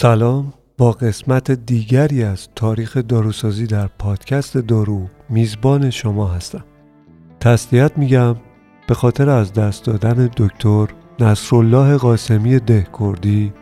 سلام. 0.00 0.52
با 0.78 0.92
قسمت 0.92 1.50
دیگری 1.50 2.22
از 2.22 2.48
تاریخ 2.54 2.96
داروسازی 2.96 3.66
در 3.66 3.86
پادکست 3.86 4.58
دارو 4.58 5.06
میزبان 5.28 5.90
شما 5.90 6.26
هستم. 6.26 6.64
تسلیت 7.40 7.98
میگم 7.98 8.36
به 8.88 8.94
خاطر 8.94 9.30
از 9.30 9.52
دست 9.52 9.84
دادن 9.84 10.30
دکتر 10.36 10.86
نصرالله 11.20 11.96
قاسمی 11.96 12.58
دهکردی 12.58 13.52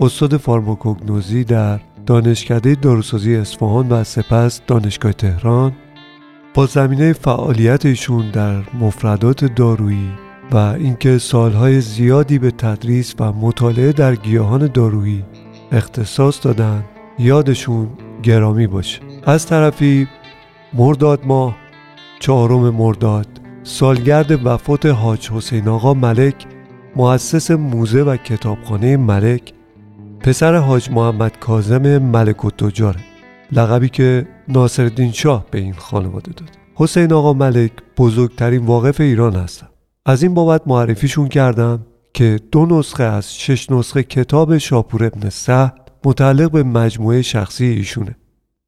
استاد 0.00 0.36
فارماکوگنوزی 0.36 1.44
در 1.44 1.80
دانشکده 2.06 2.74
داروسازی 2.74 3.36
اصفهان 3.36 3.88
و 3.88 4.04
سپس 4.04 4.60
دانشگاه 4.66 5.12
تهران 5.12 5.72
با 6.54 6.66
زمینه 6.66 7.12
فعالیت 7.12 7.86
ایشون 7.86 8.30
در 8.30 8.62
مفردات 8.80 9.44
دارویی 9.44 10.10
و 10.52 10.56
اینکه 10.56 11.18
سالهای 11.18 11.80
زیادی 11.80 12.38
به 12.38 12.50
تدریس 12.50 13.14
و 13.18 13.32
مطالعه 13.32 13.92
در 13.92 14.14
گیاهان 14.14 14.66
دارویی 14.66 15.24
اختصاص 15.72 16.46
دادن 16.46 16.84
یادشون 17.18 17.88
گرامی 18.22 18.66
باشه. 18.66 19.00
از 19.24 19.46
طرفی 19.46 20.08
مرداد 20.72 21.26
ماه 21.26 21.56
چهارم 22.20 22.70
مرداد 22.70 23.26
سالگرد 23.62 24.46
وفات 24.46 24.86
حاج 24.86 25.30
حسین 25.30 25.68
آقا 25.68 25.94
ملک 25.94 26.46
مؤسس 26.96 27.50
موزه 27.50 28.02
و 28.02 28.16
کتابخانه 28.16 28.96
ملک 28.96 29.52
پسر 30.20 30.56
حاج 30.56 30.90
محمد 30.90 31.38
کازم 31.38 31.98
ملک 31.98 32.44
و 32.44 32.50
تجاره 32.50 33.00
لقبی 33.52 33.88
که 33.88 34.26
ناصرالدین 34.48 35.12
شاه 35.12 35.46
به 35.50 35.58
این 35.58 35.74
خانواده 35.74 36.32
داد. 36.32 36.48
حسین 36.74 37.12
آقا 37.12 37.32
ملک 37.32 37.72
بزرگترین 37.98 38.66
واقف 38.66 39.00
ایران 39.00 39.34
هستن. 39.34 39.66
از 40.06 40.22
این 40.22 40.34
بابت 40.34 40.62
معرفیشون 40.66 41.28
کردم. 41.28 41.86
که 42.20 42.40
دو 42.52 42.66
نسخه 42.66 43.02
از 43.04 43.34
شش 43.34 43.70
نسخه 43.70 44.02
کتاب 44.02 44.58
شاپور 44.58 45.04
ابن 45.04 45.28
سه 45.28 45.72
متعلق 46.04 46.50
به 46.50 46.62
مجموعه 46.62 47.22
شخصی 47.22 47.64
ایشونه. 47.64 48.16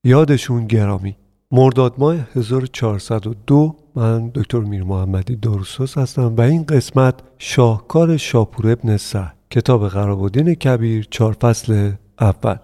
یادشون 0.04 0.66
گرامی. 0.66 1.16
مرداد 1.50 1.94
ماه 1.98 2.16
1402 2.34 3.76
من 3.94 4.28
دکتر 4.34 4.58
میر 4.58 4.84
محمدی 4.84 5.36
داروساز 5.36 5.98
هستم 5.98 6.34
و 6.36 6.40
این 6.40 6.64
قسمت 6.64 7.14
شاهکار 7.38 8.16
شاپور 8.16 8.72
ابن 8.72 8.96
سه 8.96 9.32
کتاب 9.50 9.88
قرابودین 9.88 10.54
کبیر 10.54 11.06
چهار 11.10 11.32
فصل 11.32 11.92
اول. 12.20 12.56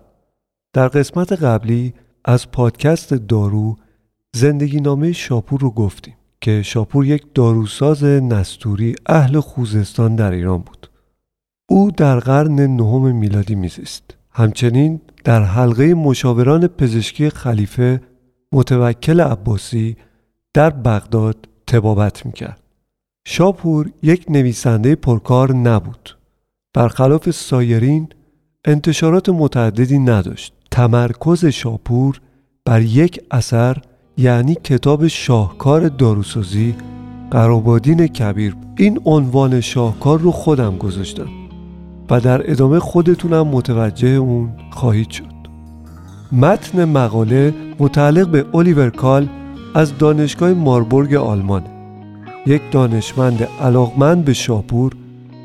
در 0.72 0.88
قسمت 0.88 1.32
قبلی 1.32 1.94
از 2.24 2.50
پادکست 2.50 3.14
دارو 3.14 3.76
زندگی 4.34 4.80
نامه 4.80 5.12
شاپور 5.12 5.60
رو 5.60 5.70
گفتیم. 5.70 6.17
که 6.40 6.62
شاپور 6.62 7.06
یک 7.06 7.24
داروساز 7.34 8.04
نستوری 8.04 8.94
اهل 9.06 9.40
خوزستان 9.40 10.16
در 10.16 10.32
ایران 10.32 10.58
بود. 10.58 10.90
او 11.68 11.90
در 11.90 12.18
قرن 12.18 12.76
نهم 12.76 13.16
میلادی 13.16 13.54
میزیست. 13.54 14.16
همچنین 14.30 15.00
در 15.24 15.42
حلقه 15.42 15.94
مشاوران 15.94 16.66
پزشکی 16.66 17.30
خلیفه 17.30 18.00
متوکل 18.52 19.20
عباسی 19.20 19.96
در 20.54 20.70
بغداد 20.70 21.48
تبابت 21.66 22.26
می‌کرد. 22.26 22.62
شاپور 23.26 23.90
یک 24.02 24.24
نویسنده 24.28 24.94
پرکار 24.94 25.52
نبود. 25.52 26.16
برخلاف 26.74 27.30
سایرین 27.30 28.08
انتشارات 28.64 29.28
متعددی 29.28 29.98
نداشت. 29.98 30.54
تمرکز 30.70 31.46
شاپور 31.46 32.20
بر 32.64 32.82
یک 32.82 33.20
اثر 33.30 33.82
یعنی 34.18 34.54
کتاب 34.54 35.06
شاهکار 35.06 35.88
داروسازی 35.88 36.74
قرابادین 37.30 38.06
کبیر. 38.06 38.56
این 38.76 39.00
عنوان 39.04 39.60
شاهکار 39.60 40.18
رو 40.18 40.30
خودم 40.30 40.76
گذاشتم 40.76 41.26
و 42.10 42.20
در 42.20 42.50
ادامه 42.50 42.78
خودتونم 42.78 43.48
متوجه 43.48 44.08
اون 44.08 44.50
خواهید 44.70 45.10
شد. 45.10 45.38
متن 46.32 46.84
مقاله 46.84 47.54
متعلق 47.78 48.28
به 48.28 48.44
الیور 48.54 48.90
کال 48.90 49.28
از 49.74 49.98
دانشگاه 49.98 50.52
ماربورگ 50.52 51.14
آلمان. 51.14 51.62
یک 52.46 52.62
دانشمند 52.70 53.48
علاقمند 53.60 54.24
به 54.24 54.32
شاپور 54.32 54.92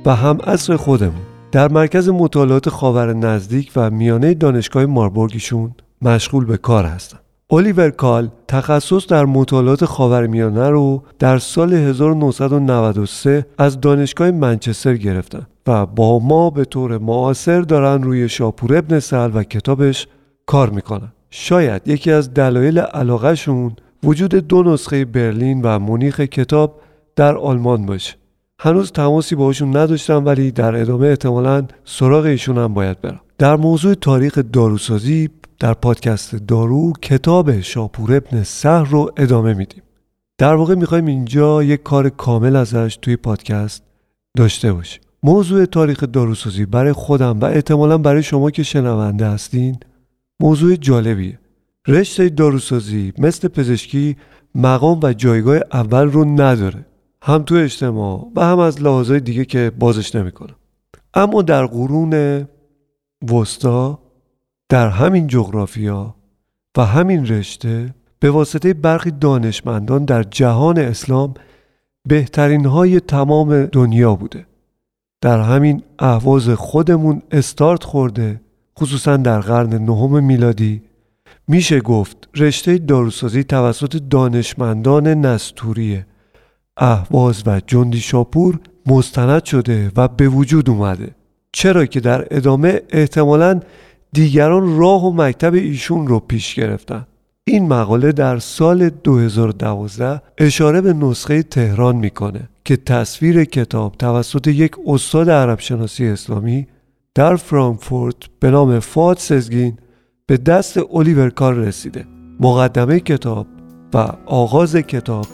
و 0.06 0.16
هم 0.16 0.38
اصر 0.44 0.76
خودمون. 0.76 1.22
در 1.52 1.72
مرکز 1.72 2.10
مطالعات 2.10 2.70
خاور 2.70 3.14
نزدیک 3.14 3.72
و 3.76 3.90
میانه 3.90 4.34
دانشگاه 4.34 4.86
ماربورگیشون 4.86 5.76
مشغول 6.02 6.46
به 6.46 6.58
کار 6.58 6.86
هستم. 6.86 7.23
الیور 7.54 7.90
کال 7.90 8.30
تخصص 8.48 9.08
در 9.08 9.26
مطالعات 9.26 9.86
خاورمیانه 9.86 10.70
رو 10.70 11.04
در 11.20 11.38
سال 11.38 11.74
1993 11.74 13.46
از 13.58 13.82
دانشگاه 13.82 14.32
منچستر 14.32 14.96
گرفتن 14.96 15.48
و 15.68 15.86
با 15.86 16.20
ما 16.20 16.50
به 16.50 16.66
طور 16.66 16.98
معاصر 16.98 17.62
دارن 17.62 18.04
روی 18.04 18.30
شاپور 18.30 18.78
ابن 18.78 19.00
سل 19.00 19.32
و 19.34 19.44
کتابش 19.44 20.08
کار 20.46 20.70
می‌کنن. 20.70 21.12
شاید 21.30 21.88
یکی 21.88 22.12
از 22.12 22.34
دلایل 22.34 22.80
علاقهشون 22.80 23.76
وجود 24.04 24.36
دو 24.36 24.64
نسخه 24.64 25.06
برلین 25.06 25.62
و 25.62 25.80
مونیخ 25.80 26.20
کتاب 26.20 26.82
در 27.16 27.38
آلمان 27.38 27.86
باشه. 27.86 28.16
هنوز 28.60 28.92
تماسی 28.92 29.36
باشون 29.36 29.78
نداشتم 29.78 30.26
ولی 30.26 30.52
در 30.52 30.76
ادامه 30.76 31.08
احتمالا 31.08 31.66
سراغ 31.86 32.26
ایشون 32.26 32.58
هم 32.58 32.74
باید 32.74 33.02
برم. 33.02 33.20
در 33.38 33.56
موضوع 33.56 33.94
تاریخ 33.94 34.40
داروسازی 34.54 35.30
در 35.64 35.74
پادکست 35.74 36.36
دارو 36.36 36.94
کتاب 37.02 37.60
شاپور 37.62 38.16
ابن 38.16 38.44
سهر 38.44 38.84
رو 38.84 39.12
ادامه 39.18 39.54
میدیم. 39.54 39.84
در 40.38 40.56
واقع 40.56 40.76
می‌خوایم 40.76 41.06
اینجا 41.06 41.64
یک 41.64 41.84
کار 41.84 42.10
کامل 42.10 42.56
ازش 42.56 42.98
توی 43.02 43.16
پادکست 43.16 43.84
داشته 44.38 44.74
باشیم. 44.74 45.02
موضوع 45.24 45.66
تاریخ 45.66 46.04
داروسازی 46.04 46.66
برای 46.66 46.94
خودم 46.94 47.40
و 47.40 47.46
احتمالا 47.46 47.98
برای 47.98 48.24
شما 48.24 48.52
که 48.52 48.64
شنونده 48.64 49.28
هستین 49.28 49.78
موضوع 50.40 50.76
جالبیه. 50.76 51.40
رشته 51.88 52.30
داروسازی 52.30 53.14
مثل 53.18 53.48
پزشکی 53.48 54.18
مقام 54.56 55.00
و 55.04 55.14
جایگاه 55.14 55.60
اول 55.74 56.06
رو 56.12 56.26
نداره. 56.26 56.86
هم 57.22 57.44
تو 57.44 57.56
اجتماع 57.56 58.32
و 58.36 58.46
هم 58.46 58.60
از 58.60 58.82
لحاظهای 58.82 59.20
دیگه 59.20 59.46
که 59.46 59.72
بازش 59.80 60.16
نمی‌کنم 60.16 60.56
اما 61.14 61.42
در 61.42 61.66
قرون 61.66 62.46
وسطا 63.32 64.03
در 64.70 64.90
همین 64.90 65.28
جغرافیا 65.28 66.16
و 66.78 66.86
همین 66.86 67.28
رشته 67.28 67.94
به 68.20 68.32
واسطه 68.32 68.74
برخی 68.74 69.12
دانشمندان 69.12 70.06
در 70.06 70.24
جهان 70.24 70.78
اسلام 70.78 71.34
بهترین 72.08 72.66
های 72.66 73.00
تمام 73.00 73.66
دنیا 73.66 74.16
بوده. 74.16 74.46
در 75.22 75.42
همین 75.42 75.84
اهواز 76.00 76.50
خودمون 76.50 77.22
استارت 77.32 77.84
خورده 77.84 78.42
خصوصا 78.80 79.18
در 79.18 79.40
قرن 79.40 79.74
نهم 79.74 80.24
میلادی. 80.24 80.82
میشه 81.48 81.82
گفت 81.82 82.30
رشته 82.36 82.78
داروسازی 82.78 83.44
توسط 83.44 84.02
دانشمندان 84.10 85.08
نستوری 85.08 86.04
اهواز 86.78 87.44
و 87.46 87.62
جندی 87.68 88.00
شاپور 88.00 88.60
مستند 88.86 89.44
شده 89.46 89.92
و 89.96 90.08
به 90.08 90.30
وجود 90.30 90.70
اومده. 90.70 91.16
چرا 91.52 91.86
که 91.86 92.00
در 92.00 92.28
ادامه 92.32 92.82
احتمالاً 92.90 93.60
دیگران 94.14 94.78
راه 94.78 95.06
و 95.06 95.14
مکتب 95.14 95.54
ایشون 95.54 96.08
رو 96.08 96.20
پیش 96.20 96.56
گرفتن. 96.56 97.06
این 97.46 97.68
مقاله 97.68 98.12
در 98.12 98.40
سال 98.40 98.90
2012 98.90 100.22
اشاره 100.38 100.82
به 100.82 100.94
نسخه 100.94 101.44
تهران 101.44 101.96
می‌کنه 101.96 102.50
که 102.66 102.78
تصویر 102.78 103.44
کتاب 103.44 103.96
توسط 104.00 104.48
یک 104.48 104.72
استاد 104.88 105.30
عرب 105.30 105.60
شناسی 105.60 106.08
اسلامی 106.08 106.68
در 107.16 107.36
فرانکفورت 107.36 108.16
به 108.40 108.52
نام 108.52 108.80
فاد 108.80 109.18
سزگین 109.18 109.78
به 110.26 110.38
دست 110.38 110.80
الیور 110.94 111.30
کار 111.30 111.54
رسیده. 111.54 112.06
مقدمه 112.40 113.00
کتاب 113.00 113.48
و 113.94 113.98
آغاز 114.26 114.76
کتاب 114.76 115.26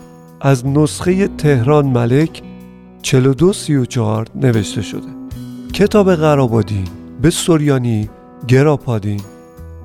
از 0.41 0.67
نسخه 0.67 1.27
تهران 1.27 1.85
ملک 1.85 2.41
4234 3.01 4.27
نوشته 4.35 4.81
شده. 4.81 5.07
کتاب 5.73 6.15
قرابادی 6.15 6.83
به 7.21 7.29
سوریانی 7.29 8.09
گراپادین 8.47 9.21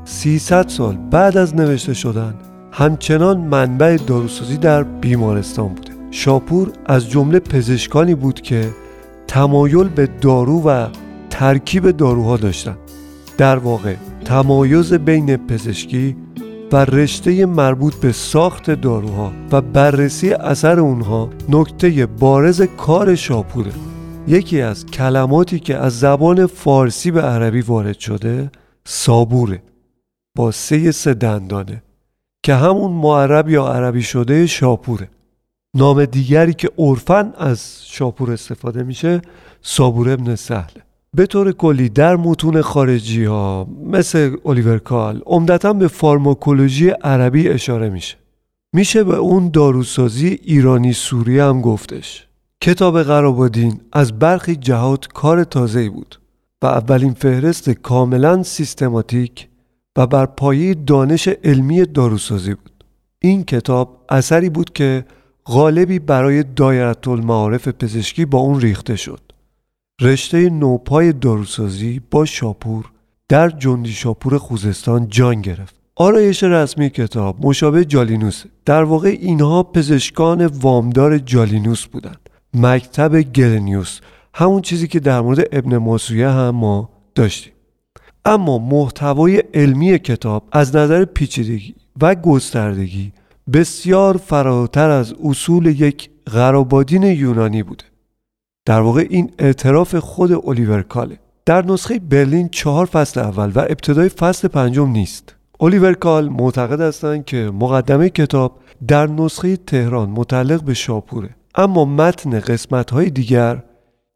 300 0.05 0.69
سال 0.69 0.97
بعد 1.11 1.37
از 1.37 1.57
نوشته 1.57 1.95
شدن 1.95 2.35
همچنان 2.73 3.41
منبع 3.41 3.97
داروسازی 3.97 4.57
در 4.57 4.83
بیمارستان 4.83 5.69
بوده. 5.69 5.93
شاپور 6.11 6.73
از 6.87 7.11
جمله 7.11 7.39
پزشکانی 7.39 8.15
بود 8.15 8.41
که 8.41 8.71
تمایل 9.27 9.89
به 9.89 10.09
دارو 10.21 10.63
و 10.63 10.87
ترکیب 11.31 11.91
داروها 11.91 12.37
داشتند. 12.37 12.79
در 13.39 13.57
واقع 13.57 13.95
تمایز 14.25 14.93
بین 14.93 15.37
پزشکی 15.37 16.17
و 16.73 16.77
رشته 16.77 17.47
مربوط 17.47 17.95
به 17.95 18.13
ساخت 18.13 18.71
داروها 18.71 19.33
و 19.53 19.61
بررسی 19.61 20.33
اثر 20.33 20.81
اونها 20.81 21.31
نکته 21.49 22.07
بارز 22.07 22.63
کار 22.63 23.15
شاپوره. 23.15 23.73
یکی 24.27 24.61
از 24.61 24.87
کلماتی 24.87 25.61
که 25.61 25.77
از 25.77 26.01
زبان 26.01 26.47
فارسی 26.47 27.11
به 27.11 27.23
عربی 27.23 27.61
وارد 27.61 27.99
شده 27.99 28.51
صابوره 28.85 29.63
با 30.37 30.51
سه 30.51 30.93
سه 30.93 31.15
دندانه 31.15 31.83
که 32.43 32.55
همون 32.55 32.93
معرب 32.93 33.49
یا 33.49 33.67
عربی 33.67 34.03
شده 34.03 34.47
شاپوره. 34.47 35.09
نام 35.75 36.05
دیگری 36.05 36.55
که 36.55 36.71
عرفن 36.79 37.33
از 37.37 37.87
شاپور 37.87 38.33
استفاده 38.33 38.83
میشه 38.83 39.23
صابور 39.63 40.11
ابن 40.11 40.35
سهله 40.35 40.83
به 41.15 41.27
طور 41.27 41.53
کلی 41.53 41.89
در 41.89 42.17
متون 42.17 42.63
خارجی 42.63 43.25
ها 43.25 43.69
مثل 43.87 44.37
الیور 44.45 44.79
کال 44.79 45.23
عمدتا 45.27 45.73
به 45.73 45.89
فارماکولوژی 45.89 46.89
عربی 46.89 47.49
اشاره 47.49 47.89
میشه. 47.89 48.17
میشه 48.73 49.05
به 49.05 49.17
اون 49.17 49.49
داروسازی 49.49 50.39
ایرانی 50.43 50.93
سوری 50.93 51.39
هم 51.39 51.61
گفتش. 51.61 52.27
کتاب 52.65 53.03
قرابادین 53.03 53.81
از 53.93 54.19
برخی 54.19 54.57
جهات 54.57 55.07
کار 55.07 55.45
تازه 55.45 55.91
بود 55.91 56.21
و 56.63 56.67
اولین 56.67 57.15
فهرست 57.15 57.71
کاملا 57.71 58.43
سیستماتیک 58.43 59.49
و 59.99 60.07
بر 60.07 60.27
پایه 60.27 60.75
دانش 60.75 61.29
علمی 61.29 61.85
داروسازی 61.85 62.55
بود. 62.55 62.85
این 63.19 63.45
کتاب 63.45 64.05
اثری 64.09 64.49
بود 64.49 64.73
که 64.73 65.05
غالبی 65.47 65.99
برای 65.99 66.43
دایره 66.43 67.09
المعارف 67.09 67.69
پزشکی 67.69 68.25
با 68.25 68.39
اون 68.39 68.61
ریخته 68.61 68.97
شد. 68.97 69.21
رشته 70.01 70.51
نوپای 70.51 71.13
داروسازی 71.13 72.01
با 72.11 72.25
شاپور 72.25 72.91
در 73.29 73.51
جندی 73.51 73.93
شاپور 73.93 74.39
خوزستان 74.39 75.09
جان 75.09 75.41
گرفت. 75.41 75.75
آرایش 75.97 76.43
رسمی 76.43 76.91
کتاب 76.91 77.47
مشابه 77.47 77.85
جالینوس 77.85 78.45
در 78.65 78.85
واقع 78.85 79.09
اینها 79.21 79.63
پزشکان 79.63 80.47
وامدار 80.47 81.19
جالینوس 81.19 81.87
بودند 81.87 82.24
مکتب 82.55 83.23
گلنیوس 83.23 84.01
همون 84.35 84.63
چیزی 84.63 84.89
که 84.89 85.01
در 85.01 85.21
مورد 85.21 85.49
ابن 85.53 85.77
ماسویه 85.77 86.29
هم 86.29 86.51
ما 86.51 86.91
داشتیم. 87.15 87.53
اما 88.25 88.59
محتوای 88.59 89.43
علمی 89.55 89.99
کتاب 89.99 90.49
از 90.53 90.77
نظر 90.77 91.05
پیچیدگی 91.05 91.75
و 92.01 92.15
گستردگی 92.15 93.13
بسیار 93.53 94.17
فراتر 94.17 94.91
از 94.91 95.15
اصول 95.25 95.67
یک 95.67 96.11
غرابادین 96.33 97.03
یونانی 97.03 97.63
بوده. 97.63 97.85
در 98.67 98.81
واقع 98.81 99.07
این 99.11 99.31
اعتراف 99.39 99.95
خود 99.95 100.33
الیور 100.33 100.83
کاله. 100.83 101.19
در 101.47 101.65
نسخه 101.65 101.99
برلین 101.99 102.49
چهار 102.49 102.87
فصل 102.87 103.21
اول 103.21 103.53
و 103.55 103.59
ابتدای 103.59 104.09
فصل 104.09 104.49
پنجم 104.49 104.89
نیست. 104.89 105.35
الیور 105.61 105.95
کال 105.95 106.29
معتقد 106.29 106.81
هستند 106.81 107.25
که 107.25 107.51
مقدمه 107.55 108.09
کتاب 108.09 108.59
در 108.89 109.07
نسخه 109.07 109.57
تهران 109.57 110.11
متعلق 110.11 110.63
به 110.63 110.75
شاپوره. 110.75 111.31
اما 111.55 111.85
متن 111.85 112.41
قسمت 112.41 112.91
های 112.91 113.11
دیگر 113.11 113.63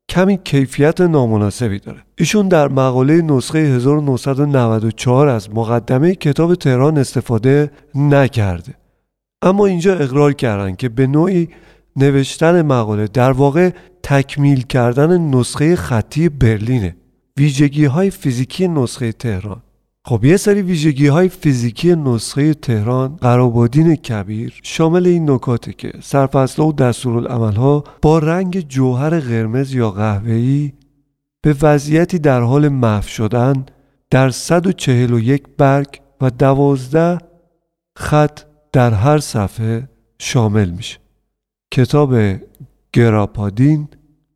کمی 0.09 0.39
کیفیت 0.45 1.01
نامناسبی 1.01 1.79
داره. 1.79 2.05
ایشون 2.19 2.49
در 2.49 2.69
مقاله 2.69 3.23
نسخه 3.23 3.59
1994 3.59 5.29
از 5.29 5.51
مقدمه 5.51 6.15
کتاب 6.15 6.55
تهران 6.55 6.99
استفاده 6.99 7.71
نکرده. 7.95 8.75
اما 9.43 9.67
اینجا 9.67 9.95
اقرار 9.95 10.33
کردن 10.33 10.75
که 10.75 10.89
به 10.89 11.07
نوعی 11.07 11.49
نوشتن 11.97 12.63
مقاله 12.63 13.07
در 13.07 13.33
واقع 13.33 13.71
تکمیل 14.03 14.63
کردن 14.63 15.21
نسخه 15.21 15.77
خطی 15.77 16.29
برلینه. 16.29 16.97
ویژگی 17.37 17.85
های 17.85 18.11
فیزیکی 18.11 18.69
نسخه 18.69 19.13
تهران. 19.13 19.63
خب 20.09 20.25
یه 20.25 20.37
سری 20.37 20.63
ویژگی 20.63 21.07
های 21.07 21.29
فیزیکی 21.29 21.97
نسخه 21.97 22.55
تهران 22.55 23.17
قرابادین 23.17 23.97
کبیر 23.97 24.61
شامل 24.63 25.07
این 25.07 25.31
نکاته 25.31 25.73
که 25.73 25.93
سرفصل 26.03 26.63
و 26.63 26.73
دستورالعمل 26.73 27.53
ها 27.53 27.85
با 28.03 28.19
رنگ 28.19 28.61
جوهر 28.61 29.21
قرمز 29.21 29.75
یا 29.75 29.91
قهوه‌ای 29.91 30.73
به 31.43 31.57
وضعیتی 31.63 32.19
در 32.19 32.41
حال 32.41 32.69
محو 32.69 33.09
شدن 33.09 33.67
در 34.11 34.31
141 34.31 35.43
برگ 35.59 36.01
و 36.21 36.31
12 36.31 37.19
خط 37.97 38.41
در 38.73 38.95
هر 38.95 39.19
صفحه 39.19 39.89
شامل 40.19 40.71
میشه. 40.71 40.99
کتاب 41.75 42.15
گراپادین 42.93 43.89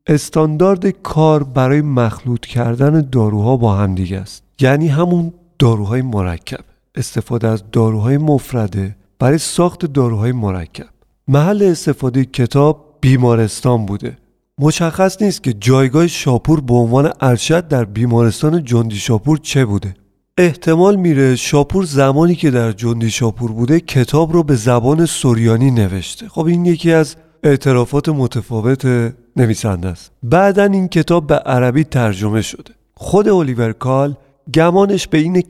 استاندارد 0.06 0.86
کار 0.86 1.42
برای 1.42 1.80
مخلوط 1.80 2.46
کردن 2.46 3.08
داروها 3.12 3.56
با 3.56 3.74
همدیگه 3.74 4.18
است. 4.18 4.44
یعنی 4.60 4.88
همون 4.88 5.32
داروهای 5.62 6.02
مرکب 6.02 6.64
استفاده 6.94 7.48
از 7.48 7.62
داروهای 7.72 8.18
مفرده 8.18 8.96
برای 9.18 9.38
ساخت 9.38 9.86
داروهای 9.86 10.32
مرکب. 10.32 10.88
محل 11.28 11.62
استفاده 11.62 12.24
کتاب 12.24 12.98
بیمارستان 13.00 13.86
بوده. 13.86 14.16
مشخص 14.58 15.22
نیست 15.22 15.42
که 15.42 15.52
جایگاه 15.52 16.06
شاپور 16.06 16.60
به 16.60 16.74
عنوان 16.74 17.12
ارشد 17.20 17.68
در 17.68 17.84
بیمارستان 17.84 18.64
جندی 18.64 18.96
شاپور 18.96 19.38
چه 19.38 19.64
بوده. 19.64 19.94
احتمال 20.38 20.96
میره 20.96 21.36
شاپور 21.36 21.84
زمانی 21.84 22.34
که 22.34 22.50
در 22.50 22.72
جندی 22.72 23.10
شاپور 23.10 23.52
بوده 23.52 23.80
کتاب 23.80 24.32
رو 24.32 24.42
به 24.42 24.54
زبان 24.54 25.06
سوریانی 25.06 25.70
نوشته. 25.70 26.28
خب 26.28 26.46
این 26.46 26.66
یکی 26.66 26.92
از 26.92 27.16
اعترافات 27.42 28.08
متفاوت 28.08 29.12
نویسنده 29.36 29.88
است. 29.88 30.10
بعدا 30.22 30.64
این 30.64 30.88
کتاب 30.88 31.26
به 31.26 31.34
عربی 31.34 31.84
ترجمه 31.84 32.42
شده. 32.42 32.74
خود 32.94 33.28
الیور 33.28 33.72
کال 33.72 34.16
گمانش 34.54 35.08
به 35.08 35.18
این 35.18 35.42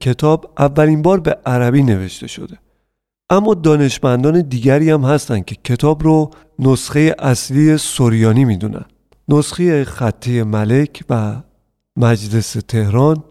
کتاب 0.00 0.52
اولین 0.58 1.02
بار 1.02 1.20
به 1.20 1.38
عربی 1.46 1.82
نوشته 1.82 2.26
شده. 2.26 2.58
اما 3.30 3.54
دانشمندان 3.54 4.40
دیگری 4.40 4.90
هم 4.90 5.04
هستند 5.04 5.44
که 5.44 5.56
کتاب 5.64 6.02
رو 6.02 6.30
نسخه 6.58 7.14
اصلی 7.18 7.76
سوریانی 7.76 8.44
می‌دونن. 8.44 8.84
نسخه 9.28 9.84
خطی 9.84 10.42
ملک 10.42 11.04
و 11.10 11.42
مجلس 11.96 12.52
تهران. 12.52 13.24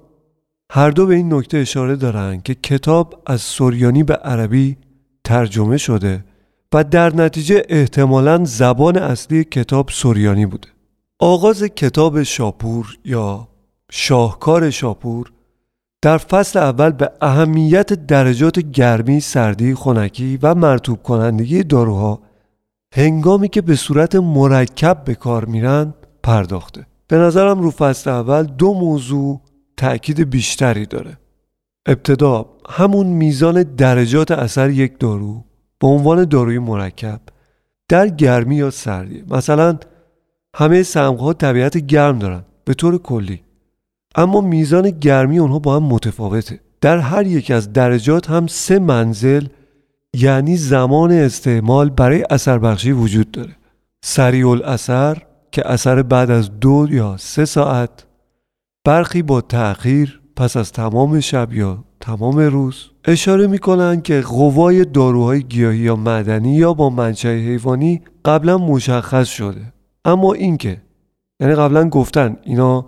هر 0.72 0.90
دو 0.90 1.06
به 1.06 1.16
این 1.16 1.34
نکته 1.34 1.58
اشاره 1.58 1.96
دارند 1.96 2.44
که 2.44 2.56
کتاب 2.56 3.24
از 3.26 3.42
سوریانی 3.42 4.04
به 4.04 4.16
عربی 4.16 4.78
ترجمه 5.24 5.78
شده 5.78 6.26
و 6.74 6.84
در 6.84 7.16
نتیجه 7.16 7.64
احتمالا 7.70 8.46
زبان 8.46 8.98
اصلی 8.98 9.44
کتاب 9.44 9.90
سوریانی 9.90 10.46
بوده. 10.46 10.68
آغاز 11.20 11.64
کتاب 11.64 12.24
شاپور 12.24 12.98
یا 13.06 13.49
شاهکار 13.90 14.70
شاپور 14.70 15.32
در 16.02 16.18
فصل 16.18 16.60
اول 16.60 16.90
به 16.90 17.12
اهمیت 17.22 17.94
درجات 17.94 18.60
گرمی، 18.60 19.20
سردی، 19.20 19.76
خنکی 19.76 20.40
و 20.42 20.56
مرتوب 20.56 21.04
کنندگی 21.04 21.64
داروها 21.64 22.22
هنگامی 22.94 23.50
که 23.50 23.62
به 23.62 23.76
صورت 23.76 24.16
مرکب 24.16 25.04
به 25.04 25.16
کار 25.16 25.46
میرن 25.46 25.94
پرداخته. 26.24 26.86
به 27.08 27.18
نظرم 27.18 27.60
رو 27.60 27.72
فصل 27.72 28.10
اول 28.10 28.44
دو 28.44 28.74
موضوع 28.74 29.42
تأکید 29.78 30.30
بیشتری 30.30 30.86
داره. 30.86 31.18
ابتدا 31.86 32.46
همون 32.70 33.08
میزان 33.08 33.64
درجات 33.64 34.32
اثر 34.32 34.70
یک 34.70 35.00
دارو 35.00 35.44
به 35.80 35.88
عنوان 35.88 36.26
داروی 36.26 36.60
مرکب 36.60 37.22
در 37.88 38.08
گرمی 38.08 38.56
یا 38.56 38.70
سردی. 38.70 39.24
مثلا 39.28 39.78
همه 40.56 40.84
سمها 40.84 41.34
طبیعت 41.34 41.78
گرم 41.78 42.20
دارن 42.20 42.46
به 42.66 42.74
طور 42.74 42.98
کلی. 42.98 43.42
اما 44.16 44.42
میزان 44.42 44.90
گرمی 44.90 45.40
اونها 45.40 45.60
با 45.60 45.76
هم 45.76 45.84
متفاوته. 45.84 46.60
در 46.82 46.98
هر 46.98 47.28
یک 47.28 47.52
از 47.52 47.74
درجات 47.74 48.30
هم 48.30 48.48
سه 48.48 48.80
منزل 48.80 49.48
یعنی 50.14 50.58
زمان 50.58 51.12
استعمال 51.12 51.90
برای 51.90 52.26
اثر 52.30 52.58
بخشی 52.58 52.92
وجود 52.92 53.32
داره. 53.32 53.56
سریع 54.04 54.48
الاثر 54.48 55.22
که 55.52 55.72
اثر 55.72 56.04
بعد 56.04 56.32
از 56.32 56.60
دو 56.60 56.88
یا 56.90 57.18
سه 57.20 57.46
ساعت 57.46 58.06
برخی 58.86 59.22
با 59.22 59.42
تأخیر 59.42 60.22
پس 60.36 60.58
از 60.58 60.72
تمام 60.72 61.20
شب 61.20 61.54
یا 61.54 61.84
تمام 62.00 62.40
روز. 62.40 62.90
اشاره 63.06 63.48
می‌کنن 63.48 64.02
که 64.02 64.22
قوای 64.22 64.86
داروهای 64.86 65.44
گیاهی 65.44 65.78
یا 65.78 65.96
معدنی 65.96 66.56
یا 66.56 66.74
با 66.74 66.90
منشأ 66.90 67.30
حیوانی 67.30 68.02
قبلا 68.26 68.58
مشخص 68.58 69.28
شده. 69.28 69.74
اما 70.06 70.34
اینکه 70.34 70.82
یعنی 71.40 71.56
قبلا 71.56 71.90
گفتن 71.90 72.38
اینا 72.44 72.86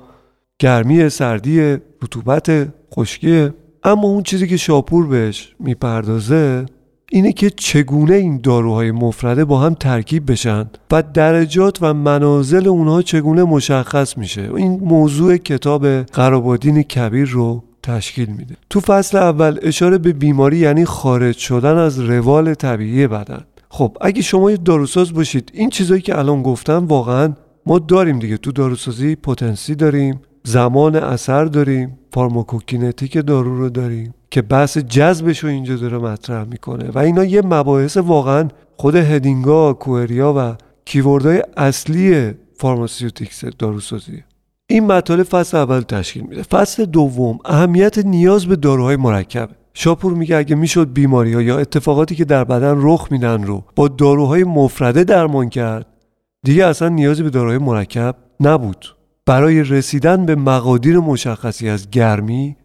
گرمی 0.61 1.09
سردی 1.09 1.77
رطوبت 2.01 2.67
خشکی. 2.95 3.49
اما 3.83 4.07
اون 4.07 4.23
چیزی 4.23 4.47
که 4.47 4.57
شاپور 4.57 5.07
بهش 5.07 5.55
می‌پردازه 5.59 6.65
اینه 7.11 7.33
که 7.33 7.49
چگونه 7.49 8.13
این 8.13 8.41
داروهای 8.43 8.91
مفرده 8.91 9.45
با 9.45 9.59
هم 9.59 9.73
ترکیب 9.73 10.31
بشن 10.31 10.69
و 10.91 11.03
درجات 11.13 11.77
و 11.81 11.93
منازل 11.93 12.67
اونها 12.67 13.01
چگونه 13.01 13.43
مشخص 13.43 14.17
میشه. 14.17 14.49
این 14.55 14.79
موضوع 14.83 15.37
کتاب 15.37 16.01
قرابادین 16.01 16.83
کبیر 16.83 17.29
رو 17.29 17.63
تشکیل 17.83 18.29
میده. 18.29 18.55
تو 18.69 18.79
فصل 18.79 19.17
اول 19.17 19.59
اشاره 19.61 19.97
به 19.97 20.13
بیماری 20.13 20.57
یعنی 20.57 20.85
خارج 20.85 21.37
شدن 21.37 21.77
از 21.77 21.99
روال 21.99 22.53
طبیعی 22.53 23.07
بدن. 23.07 23.43
خب 23.69 23.97
اگه 24.01 24.21
شما 24.21 24.51
یه 24.51 24.57
داروساز 24.57 25.13
باشید 25.13 25.51
این 25.53 25.69
چیزایی 25.69 26.01
که 26.01 26.17
الان 26.17 26.43
گفتم 26.43 26.87
واقعا 26.87 27.33
ما 27.65 27.79
داریم 27.79 28.19
دیگه. 28.19 28.37
تو 28.37 28.51
داروسازی 28.51 29.15
پتانسی 29.15 29.75
داریم 29.75 30.19
زمان 30.43 30.95
اثر 30.95 31.45
داریم 31.45 31.99
فارماکوکینتیک 32.13 33.25
دارو 33.25 33.57
رو 33.57 33.69
داریم 33.69 34.13
که 34.31 34.41
بحث 34.41 34.77
جذبش 34.77 35.39
رو 35.39 35.49
اینجا 35.49 35.75
داره 35.75 35.97
مطرح 35.97 36.43
می‌کنه 36.43 36.89
و 36.89 36.99
اینا 36.99 37.23
یه 37.23 37.41
مباحث 37.41 37.97
واقعا 37.97 38.47
خود 38.77 38.95
heading 38.95 39.73
ا 39.73 39.82
query 39.82 40.25
ا 40.25 40.33
و 40.37 40.55
keyword 40.85 41.30
های 41.30 41.43
اصلی 41.57 42.31
pharmaceutics 42.57 43.45
داروسازی. 43.45 44.23
این 44.67 44.85
مطالب 44.85 45.23
فصل 45.23 45.57
اول 45.57 45.81
تشکیل 45.81 46.23
میده. 46.23 46.43
فصل 46.43 46.85
دوم 46.85 47.39
اهمیت 47.45 47.97
نیاز 47.97 48.45
به 48.45 48.55
داروهای 48.55 48.95
مرکب. 48.95 49.49
شاپور 49.73 50.13
میگه 50.13 50.37
اگه 50.37 50.55
می‌شد 50.55 50.93
بیماری 50.93 51.33
ها 51.33 51.41
یا 51.41 51.59
اتفاقاتی 51.59 52.15
که 52.15 52.25
در 52.25 52.43
بدن 52.43 52.75
رخ 52.77 53.07
میدن 53.11 53.43
رو 53.43 53.63
با 53.75 53.87
داروهای 53.87 54.43
مفرده 54.43 55.03
درمان 55.03 55.49
کرد 55.49 55.85
دیگه 56.43 56.65
اصلا 56.65 56.89
نیازی 56.89 57.23
به 57.23 57.29
داروهای 57.29 57.57
مرکب 57.57 58.15
نبود. 58.39 58.85
برای 59.25 59.63
رسیدن 59.63 60.25
به 60.25 60.35
مقادیر 60.35 60.99
مشخصی 60.99 61.69
از 61.69 61.89
گرمی 61.89 62.57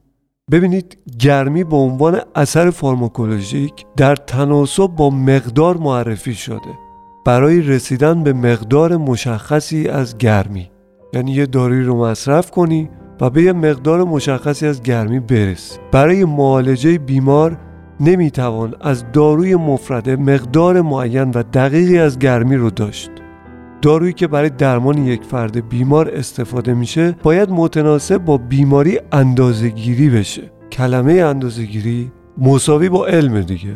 ببینید 0.51 0.99
گرمی 1.19 1.65
به 1.65 1.77
عنوان 1.77 2.21
اثر 2.35 2.71
فارماکولوژیک 2.71 3.73
در 3.97 4.17
تناسب 4.17 4.87
با 4.87 5.11
مقدار 5.11 5.77
معرفی 5.77 6.35
شده. 6.35 6.79
برای 7.27 7.61
رسیدن 7.63 8.23
به 8.23 8.33
مقدار 8.33 8.97
مشخصی 8.97 9.89
از 9.89 10.19
گرمی. 10.19 10.71
یعنی 11.13 11.33
یه 11.33 11.47
دارویی 11.47 11.83
رو 11.83 12.05
مصرف 12.05 12.51
کنی 12.51 12.89
و 13.21 13.31
به 13.31 13.43
یه 13.43 13.53
مقدار 13.53 14.05
مشخصی 14.05 14.67
از 14.67 14.83
گرمی 14.83 15.21
برسی. 15.21 15.79
برای 15.93 16.25
معالجه 16.25 16.99
بیمار 16.99 17.59
نمی‌توان 18.01 18.75
از 18.81 19.05
داروی 19.13 19.57
مفرده 19.57 20.17
مقدار 20.17 20.81
معین 20.81 21.31
و 21.31 21.43
دقیقی 21.43 21.99
از 21.99 22.19
گرمی 22.19 22.57
رو 22.57 22.71
داشت. 22.71 23.11
دارویی 23.83 24.12
که 24.12 24.26
برای 24.26 24.50
درمان 24.50 24.99
یک 24.99 25.25
فرد 25.25 25.68
بیمار 25.68 26.11
استفاده 26.14 26.75
میشه 26.75 27.16
باید 27.23 27.50
متناسب 27.50 28.18
با 28.18 28.38
بیماری 28.38 28.99
اندازهگیری 29.12 30.09
بشه. 30.09 30.42
کلمه 30.73 31.12
اندازهگیری 31.12 32.12
مساوی 32.38 32.88
با 32.88 33.06
علم 33.06 33.40
دیگه. 33.40 33.75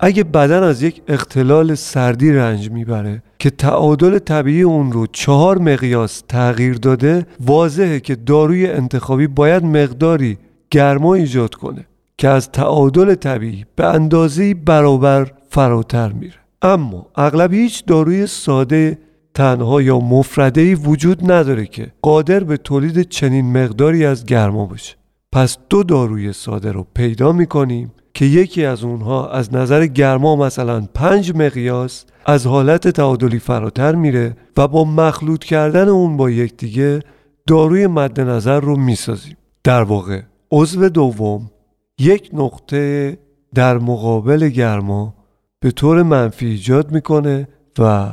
اگه 0.00 0.24
بدن 0.24 0.62
از 0.62 0.82
یک 0.82 1.02
اختلال 1.08 1.74
سردی 1.74 2.32
رنج 2.32 2.70
می‌بره 2.70 3.22
که 3.38 3.50
تعادل 3.50 4.18
طبیعی 4.18 4.62
اون 4.62 4.92
رو 4.92 5.06
چهار 5.06 5.58
مقیاس 5.58 6.22
تغییر 6.28 6.74
داده 6.74 7.26
واضحه 7.40 8.00
که 8.00 8.14
داروی 8.14 8.66
انتخابی 8.66 9.26
باید 9.26 9.64
مقداری 9.64 10.38
گرما 10.70 11.14
ایجاد 11.14 11.54
کنه 11.54 11.86
که 12.18 12.28
از 12.28 12.52
تعادل 12.52 13.14
طبیعی 13.14 13.64
به 13.76 13.84
اندازه 13.86 14.54
برابر 14.54 15.32
فراتر 15.48 16.12
میره. 16.12 16.34
اما 16.62 17.06
اغلب 17.16 17.52
هیچ 17.52 17.84
داروی 17.84 18.26
ساده 18.26 18.98
تنها 19.36 19.82
یا 19.82 19.98
مفرده 19.98 20.74
وجود 20.74 21.32
نداره 21.32 21.66
که 21.66 21.92
قادر 22.02 22.44
به 22.44 22.56
تولید 22.56 23.02
چنین 23.02 23.52
مقداری 23.52 24.04
از 24.04 24.24
گرما 24.24 24.66
باشه. 24.66 24.96
پس 25.32 25.58
دو 25.70 25.82
داروی 25.82 26.32
ساده 26.32 26.72
رو 26.72 26.86
پیدا 26.94 27.32
می‌کنیم 27.32 27.92
که 28.14 28.24
یکی 28.24 28.64
از 28.64 28.84
اونها 28.84 29.30
از 29.30 29.54
نظر 29.54 29.86
گرما 29.86 30.36
مثلا 30.36 30.86
پنج 30.94 31.32
مقیاس 31.34 32.04
از 32.26 32.46
حالت 32.46 32.88
تعادلی 32.88 33.38
فراتر 33.38 33.94
میره 33.94 34.36
و 34.56 34.68
با 34.68 34.84
مخلوط 34.84 35.44
کردن 35.44 35.88
اون 35.88 36.16
با 36.16 36.30
یکدیگه 36.30 37.00
داروی 37.46 37.86
مد 37.86 38.20
نظر 38.20 38.60
رو 38.60 38.76
می‌سازیم. 38.76 39.36
در 39.64 39.82
واقع 39.82 40.20
عضو 40.50 40.88
دوم 40.88 41.50
یک 41.98 42.30
نقطه 42.32 43.18
در 43.54 43.78
مقابل 43.78 44.48
گرما 44.48 45.14
به 45.60 45.70
طور 45.70 46.02
منفی 46.02 46.46
ایجاد 46.46 46.92
می‌کنه 46.92 47.48
و 47.78 48.12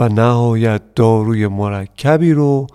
و 0.00 0.08
نهایت 0.08 0.82
داروی 0.94 1.46
مرکبی 1.46 2.32
رو 2.32 2.66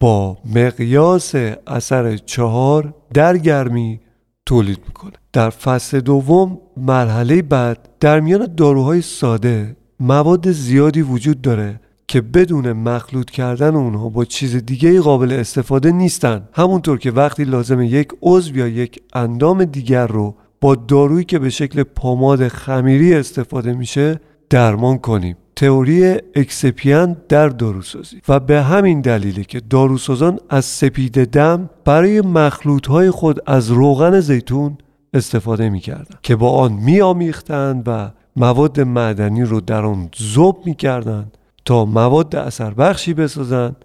با 0.00 0.38
مقیاس 0.54 1.34
اثر 1.66 2.16
چهار 2.16 2.94
در 3.14 3.36
گرمی 3.36 4.00
تولید 4.46 4.78
می‌کنه. 4.86 5.12
در 5.32 5.50
فصل 5.50 6.00
دوم 6.00 6.58
مرحله 6.76 7.42
بعد 7.42 7.88
در 8.00 8.20
میان 8.20 8.54
داروهای 8.54 9.02
ساده 9.02 9.76
مواد 10.00 10.50
زیادی 10.50 11.02
وجود 11.02 11.40
داره 11.40 11.80
که 12.08 12.20
بدون 12.20 12.72
مخلوط 12.72 13.30
کردن 13.30 13.74
اونها 13.74 14.08
با 14.08 14.24
چیز 14.24 14.56
دیگه 14.56 15.00
قابل 15.00 15.32
استفاده 15.32 15.92
نیستن. 15.92 16.48
همونطور 16.52 16.98
که 16.98 17.10
وقتی 17.10 17.44
لازم 17.44 17.82
یک 17.82 18.08
عضو 18.22 18.56
یا 18.56 18.68
یک 18.68 19.02
اندام 19.12 19.64
دیگر 19.64 20.06
رو 20.06 20.34
با 20.60 20.74
دارویی 20.74 21.24
که 21.24 21.38
به 21.38 21.50
شکل 21.50 21.82
پاماد 21.82 22.48
خمیری 22.48 23.14
استفاده 23.14 23.72
میشه 23.72 24.20
درمان 24.50 24.98
کنیم. 24.98 25.36
تئوری 25.56 26.16
اکسپیان 26.34 27.16
در 27.28 27.48
داروسازی 27.48 28.22
و 28.28 28.40
به 28.40 28.62
همین 28.62 29.00
دلیله 29.00 29.44
که 29.44 29.60
داروسازان 29.60 30.38
از 30.50 30.64
سپید 30.64 31.24
دم 31.24 31.70
برای 31.84 32.20
مخلوط 32.20 33.08
خود 33.10 33.40
از 33.46 33.70
روغن 33.70 34.20
زیتون 34.20 34.78
استفاده 35.14 35.68
می‌کردند 35.68 36.18
که 36.22 36.36
با 36.36 36.50
آن 36.50 36.72
میآمیختند 36.72 37.82
و 37.86 38.10
مواد 38.36 38.80
معدنی 38.80 39.42
رو 39.42 39.60
در 39.60 39.84
آن 39.84 40.08
ذوب 40.22 40.62
می‌کردند 40.66 41.38
تا 41.64 41.84
مواد 41.84 42.36
اثر 42.36 42.74
بخشی 42.74 43.14
بسازند. 43.14 43.76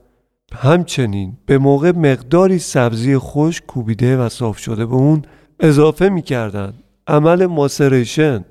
همچنین 0.53 1.37
به 1.45 1.57
موقع 1.57 1.91
مقداری 1.91 2.59
سبزی 2.59 3.17
خوش 3.17 3.61
کوبیده 3.67 4.17
و 4.17 4.29
صاف 4.29 4.57
شده 4.57 4.85
به 4.85 4.95
اون 4.95 5.21
اضافه 5.59 6.09
می‌کردند. 6.09 6.73
عمل 7.07 7.45
ماسریشن 7.45 8.45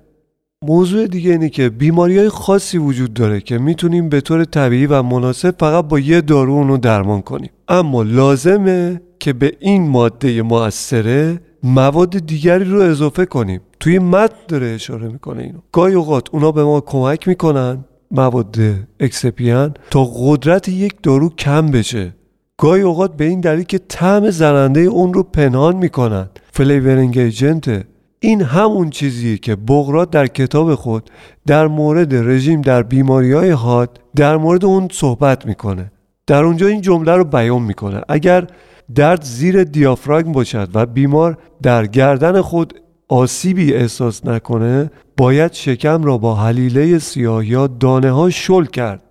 موضوع 0.64 1.06
دیگه 1.06 1.30
اینه 1.30 1.48
که 1.48 1.68
بیماری 1.68 2.18
های 2.18 2.28
خاصی 2.28 2.78
وجود 2.78 3.14
داره 3.14 3.40
که 3.40 3.58
می‌تونیم 3.58 4.08
به 4.08 4.20
طور 4.20 4.44
طبیعی 4.44 4.86
و 4.86 5.02
مناسب 5.02 5.54
فقط 5.58 5.84
با 5.84 5.98
یه 5.98 6.20
دارو 6.20 6.52
اونو 6.52 6.76
درمان 6.76 7.22
کنیم. 7.22 7.50
اما 7.68 8.02
لازمه 8.02 9.00
که 9.18 9.32
به 9.32 9.52
این 9.60 9.88
ماده 9.88 10.42
مؤثره 10.42 11.40
مواد 11.62 12.18
دیگری 12.18 12.64
رو 12.64 12.80
اضافه 12.80 13.26
کنیم. 13.26 13.60
توی 13.80 13.98
متن 13.98 14.34
داره 14.48 14.66
اشاره 14.66 15.08
می‌کنه 15.08 15.42
اینو. 15.42 15.58
گاهی 15.72 15.94
اوقات 15.94 16.28
اونا 16.32 16.52
به 16.52 16.64
ما 16.64 16.80
کمک 16.80 17.28
می‌کنن 17.28 17.84
مواد 18.10 18.56
excipient 19.00 19.74
تا 19.90 20.04
قدرت 20.04 20.68
یک 20.68 20.94
دارو 21.02 21.28
کم 21.28 21.66
بشه. 21.66 22.14
گاهی 22.58 22.82
اوقات 22.82 23.16
به 23.16 23.24
این 23.24 23.40
دلیل 23.40 23.64
که 23.64 23.78
طعم 23.78 24.30
زننده 24.30 24.80
اون 24.80 25.14
رو 25.14 25.22
پنهان 25.22 25.76
می‌کنن. 25.76 26.28
flavoring 26.52 27.18
agent 27.18 27.73
ه 27.73 27.84
این 28.20 28.42
همون 28.42 28.90
چیزیه 28.90 29.38
که 29.38 29.56
بقراط 29.56 30.10
در 30.10 30.26
کتاب 30.26 30.74
خود 30.74 31.10
در 31.46 31.66
مورد 31.66 32.14
رژیم 32.14 32.60
در 32.60 32.82
بیماری 32.82 33.32
های 33.32 33.50
حاد 33.50 34.00
در 34.16 34.36
مورد 34.36 34.64
اون 34.64 34.88
صحبت 34.92 35.46
می‌کنه. 35.46 35.92
در 36.26 36.44
اونجا 36.44 36.66
این 36.66 36.80
جمله 36.80 37.12
رو 37.12 37.24
بیان 37.24 37.62
می‌کنه. 37.62 38.00
اگر 38.08 38.46
درد 38.94 39.22
زیر 39.22 39.64
دیافراگم 39.64 40.32
باشد 40.32 40.68
و 40.74 40.86
بیمار 40.86 41.38
در 41.62 41.86
گردن 41.86 42.40
خود 42.40 42.80
آسیبی 43.08 43.74
احساس 43.74 44.26
نکنه 44.26 44.90
باید 45.16 45.52
شکم 45.52 46.02
را 46.02 46.18
با 46.18 46.34
حلیله 46.34 46.98
سیاه 46.98 47.46
یا 47.46 47.66
دانه 47.66 48.10
ها 48.10 48.30
شل 48.30 48.64
کرد. 48.64 49.02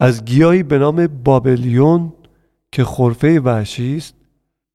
از 0.00 0.24
گیاهی 0.24 0.62
به 0.62 0.78
نام 0.78 1.06
بابلیون 1.24 2.12
که 2.72 2.84
خرفه 2.84 3.40
وحشی 3.40 3.96
است 3.96 4.14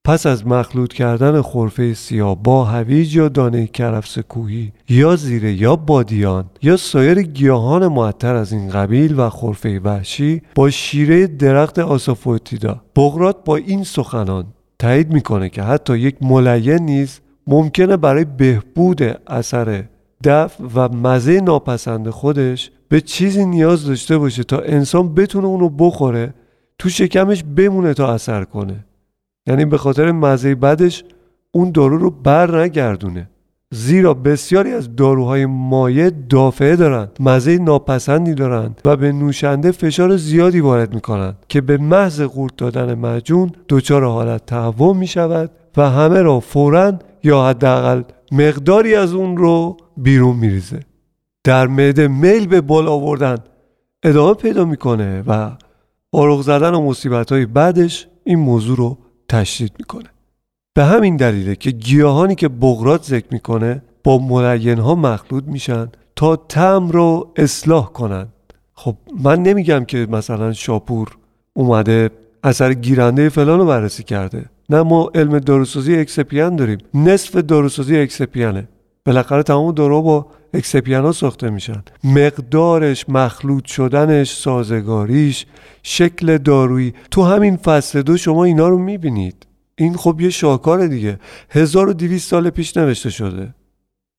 پس 0.05 0.25
از 0.25 0.47
مخلوط 0.47 0.93
کردن 0.93 1.41
خرفه 1.41 1.93
سیاه 1.93 2.43
با 2.43 2.65
هویج 2.65 3.15
یا 3.15 3.29
دانه 3.29 3.67
کرفس 3.67 4.19
کوهی 4.19 4.71
یا 4.89 5.15
زیره 5.15 5.53
یا 5.53 5.75
بادیان 5.75 6.45
یا 6.61 6.77
سایر 6.77 7.21
گیاهان 7.21 7.87
معطر 7.87 8.35
از 8.35 8.53
این 8.53 8.69
قبیل 8.69 9.19
و 9.19 9.29
خرفه 9.29 9.79
وحشی 9.79 10.41
با 10.55 10.69
شیره 10.69 11.27
درخت 11.27 11.79
آسافوتیدا 11.79 12.81
بغرات 12.95 13.43
با 13.45 13.55
این 13.55 13.83
سخنان 13.83 14.45
تایید 14.79 15.13
می‌کنه 15.13 15.49
که 15.49 15.63
حتی 15.63 15.97
یک 15.97 16.15
ملین 16.21 16.81
نیز 16.81 17.19
ممکنه 17.47 17.97
برای 17.97 18.25
بهبود 18.25 19.01
اثر 19.27 19.83
دفع 20.23 20.63
و 20.75 20.89
مزه 20.95 21.41
ناپسند 21.41 22.09
خودش 22.09 22.71
به 22.89 23.01
چیزی 23.01 23.45
نیاز 23.45 23.85
داشته 23.85 24.17
باشه 24.17 24.43
تا 24.43 24.59
انسان 24.59 25.13
بتونه 25.13 25.47
اونو 25.47 25.69
بخوره 25.69 26.33
تو 26.79 26.89
شکمش 26.89 27.43
بمونه 27.43 27.93
تا 27.93 28.13
اثر 28.13 28.43
کنه. 28.43 28.85
یعنی 29.47 29.65
به 29.65 29.77
خاطر 29.77 30.11
مزه 30.11 30.55
بدش 30.55 31.03
اون 31.51 31.71
دارو 31.71 31.97
رو 31.97 32.09
بر 32.09 32.61
نگردونه. 32.61 33.29
زیرا 33.71 34.13
بسیاری 34.13 34.71
از 34.71 34.95
داروهای 34.95 35.45
مایع 35.45 36.09
دافعه 36.09 36.75
دارند 36.75 37.17
مزه 37.19 37.57
ناپسندی 37.57 38.33
دارند 38.33 38.81
و 38.85 38.95
به 38.95 39.11
نوشنده 39.11 39.71
فشار 39.71 40.17
زیادی 40.17 40.59
وارد 40.59 40.93
می‌کنند 40.93 41.37
که 41.49 41.61
به 41.61 41.77
محض 41.77 42.21
قورت 42.21 42.55
دادن 42.57 42.93
مجون 42.93 43.51
دچار 43.69 44.03
حالت 44.03 44.45
تهوع 44.45 44.95
می 44.95 45.07
شود 45.07 45.51
و 45.77 45.89
همه 45.89 46.21
را 46.21 46.39
فورا 46.39 46.93
یا 47.23 47.43
حداقل 47.43 48.01
مقداری 48.31 48.95
از 48.95 49.13
اون 49.13 49.37
رو 49.37 49.77
بیرون 49.97 50.35
میریزه. 50.35 50.79
در 51.43 51.67
معده 51.67 52.07
میل 52.07 52.47
به 52.47 52.61
بالا 52.61 52.91
آوردن 52.91 53.37
ادامه 54.03 54.33
پیدا 54.33 54.65
می‌کنه 54.65 55.23
و 55.27 55.51
آرغ 56.11 56.41
زدن 56.41 56.73
و 56.73 56.81
مصیبت 56.81 57.31
های 57.31 57.45
بعدش 57.45 58.07
این 58.23 58.39
موضوع 58.39 58.77
رو 58.77 58.97
تشدید 59.29 59.71
می‌کنه. 59.79 60.09
به 60.75 60.83
همین 60.83 61.15
دلیله 61.17 61.55
که 61.55 61.71
گیاهانی 61.71 62.35
که 62.35 62.47
بغرات 62.47 63.03
ذکر 63.03 63.27
می‌کنه 63.31 63.81
با 64.03 64.17
ملین 64.17 64.79
ها 64.79 64.95
مخلوط 64.95 65.43
میشن 65.43 65.87
تا 66.15 66.35
تم 66.35 66.89
رو 66.89 67.33
اصلاح 67.35 67.85
کنند. 67.85 68.33
خب 68.73 68.95
من 69.23 69.43
نمیگم 69.43 69.85
که 69.85 70.07
مثلا 70.11 70.53
شاپور 70.53 71.17
اومده 71.53 72.09
اثر 72.43 72.73
گیرنده 72.73 73.29
فلان 73.29 73.59
رو 73.59 73.65
بررسی 73.65 74.03
کرده. 74.03 74.45
نه 74.69 74.81
ما 74.81 75.11
علم 75.15 75.39
داروسازی 75.39 75.95
اکسپیان 75.95 76.55
داریم. 76.55 76.77
نصف 76.93 77.35
داروسازی 77.35 77.97
اکسپیانه. 77.97 78.67
بالاخره 79.05 79.43
تمام 79.43 79.71
دارو 79.71 80.01
با 80.01 80.27
اکسپیان 80.53 81.05
ها 81.05 81.11
ساخته 81.11 81.49
میشن. 81.49 81.83
مقدارش 82.03 83.09
مخلوط 83.09 83.65
شدنش 83.65 84.33
سازگاریش 84.33 85.45
شکل 85.83 86.37
دارویی. 86.37 86.93
تو 87.11 87.23
همین 87.23 87.57
فصل 87.57 88.01
دو 88.01 88.17
شما 88.17 88.43
اینا 88.43 88.67
رو 88.67 88.77
می‌بینید. 88.77 89.47
این 89.77 89.95
خب 89.95 90.21
یه 90.21 90.29
شاهکار 90.29 90.87
دیگه. 90.87 91.19
1200 91.49 92.29
سال 92.29 92.49
پیش 92.49 92.77
نوشته 92.77 93.09
شده. 93.09 93.53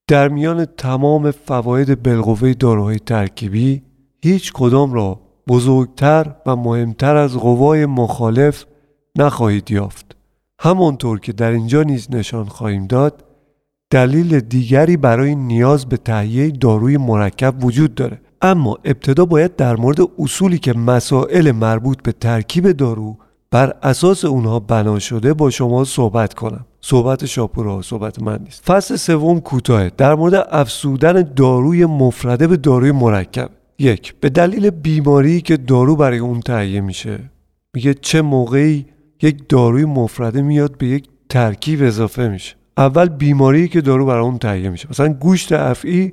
در 0.09 0.29
میان 0.29 0.65
تمام 0.65 1.31
فواید 1.31 2.03
بالقوه 2.03 2.55
داروهای 2.55 2.99
ترکیبی 2.99 3.83
هیچ 4.23 4.53
کدام 4.53 4.93
را 4.93 5.21
بزرگتر 5.49 6.35
و 6.47 6.57
مهمتر 6.57 7.17
از 7.17 7.37
قوای 7.37 7.87
مخالف 7.87 8.65
نخواهید 9.19 9.71
یافت. 9.71 10.17
همانطور 10.61 11.21
که 11.21 11.33
در 11.33 11.51
اینجا 11.51 11.83
نیز 11.83 12.09
نشان 12.11 12.45
خواهیم 12.45 12.87
داد 12.87 13.25
دلیل 13.91 14.41
دیگری 14.41 14.97
برای 14.97 15.35
نیاز 15.35 15.87
به 15.87 15.97
تهیه 15.97 16.51
داروی 16.51 16.97
مرکب 16.97 17.65
وجود 17.65 17.95
داره. 17.95 18.21
اما 18.43 18.79
ابتدا 18.85 19.25
باید 19.25 19.57
در 19.57 19.77
مورد 19.77 19.99
اصولی 20.19 20.59
که 20.59 20.73
مسائل 20.73 21.53
مربوط 21.53 22.03
به 22.03 22.13
ترکیب 22.13 22.73
دارو 22.73 23.17
بر 23.51 23.75
اساس 23.83 24.25
اونها 24.25 24.61
بنا 24.61 24.99
شده 24.99 25.35
با 25.35 25.51
شما 25.51 25.85
صحبت 25.85 26.35
کنم. 26.35 26.67
صحبت 26.81 27.27
شاپورا 27.27 27.83
صحبت 27.83 28.23
من 28.23 28.39
نیست. 28.45 28.65
فصل 28.65 28.97
سوم 28.97 29.41
کوتاه 29.41 29.89
در 29.89 30.15
مورد 30.15 30.47
افسودن 30.51 31.33
داروی 31.37 31.87
مفرده 31.87 32.47
به 32.47 32.57
داروی 32.57 32.93
مرکب. 32.93 33.51
یک 33.79 34.15
به 34.21 34.29
دلیل 34.29 34.71
بیماری 34.71 35.41
که 35.41 35.57
دارو 35.57 35.97
برای 35.97 36.19
اون 36.19 36.41
تهیه 36.41 36.81
میشه 36.81 37.19
میگه 37.75 37.95
چه 37.95 38.23
موقعی 38.23 38.87
یک 39.23 39.49
داروی 39.49 39.85
مفرده 39.85 40.43
میاد 40.43 40.79
به 40.79 40.87
یک 40.87 41.09
ترکیب 41.29 41.83
اضافه 41.83 42.29
میشه. 42.29 42.57
اول 42.77 43.09
بیماری 43.09 43.69
که 43.69 43.81
دارو 43.81 44.07
برای 44.07 44.25
اون 44.25 44.39
تهیه 44.39 44.71
میشه. 44.71 44.89
مثلا 44.91 45.09
گوشت 45.09 45.53
افعی 45.53 46.13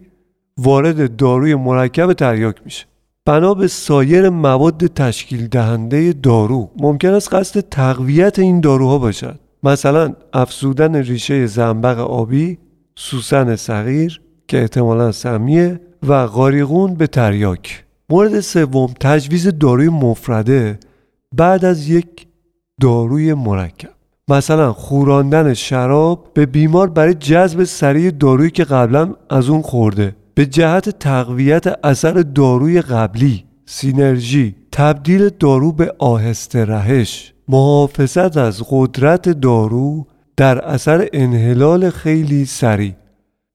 وارد 0.57 1.15
داروی 1.15 1.55
مرکب 1.55 2.13
تریاک 2.13 2.55
میشه. 2.65 2.85
بنا 3.25 3.53
به 3.53 3.67
سایر 3.67 4.29
مواد 4.29 4.87
تشکیل 4.87 5.47
دهنده 5.47 6.13
دارو. 6.13 6.71
ممکن 6.77 7.13
است 7.13 7.33
قصد 7.33 7.59
تقویت 7.59 8.39
این 8.39 8.61
داروها 8.61 8.97
باشد. 8.97 9.39
مثلا 9.63 10.13
افزودن 10.33 10.95
ریشه 10.95 11.45
زنبق 11.45 11.99
آبی 11.99 12.57
سوسن 12.95 13.55
صغیر 13.55 14.21
که 14.47 14.61
احتمالا 14.61 15.11
سمیه 15.11 15.79
و 16.07 16.27
غاریغون 16.27 16.95
به 16.95 17.07
تریاک. 17.07 17.83
مورد 18.09 18.39
سوم 18.39 18.93
تجویز 18.99 19.47
داروی 19.47 19.89
مفرده 19.89 20.79
بعد 21.35 21.65
از 21.65 21.89
یک 21.89 22.27
داروی 22.81 23.33
مرکب. 23.33 23.89
مثلا 24.29 24.73
خوراندن 24.73 25.53
شراب 25.53 26.31
به 26.33 26.45
بیمار 26.45 26.89
برای 26.89 27.13
جذب 27.13 27.63
سریع 27.63 28.11
دارویی 28.11 28.51
که 28.51 28.63
قبلا 28.63 29.13
از 29.29 29.49
اون 29.49 29.61
خورده. 29.61 30.15
به 30.35 30.45
جهت 30.45 30.89
تقویت 30.89 31.85
اثر 31.85 32.13
داروی 32.13 32.81
قبلی 32.81 33.43
سینرژی 33.65 34.55
تبدیل 34.71 35.29
دارو 35.29 35.71
به 35.71 35.93
آهسته 35.99 36.65
رهش. 36.65 37.33
محافظت 37.47 38.37
از 38.37 38.63
قدرت 38.69 39.29
دارو 39.29 40.07
در 40.37 40.65
اثر 40.65 41.09
انحلال 41.13 41.89
خیلی 41.89 42.45
سریع. 42.45 42.93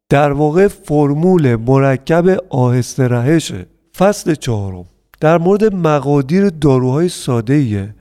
در 0.08 0.32
واقع 0.32 0.68
فرمول 0.68 1.56
مرکب 1.56 2.37
آهسته 2.50 3.08
رهشه. 3.08 3.66
فصل 3.96 4.34
چهارم. 4.34 4.84
در 5.20 5.38
مورد 5.38 5.75
مقادیر 5.75 6.48
داروهای 6.48 7.08
ساده 7.08 7.94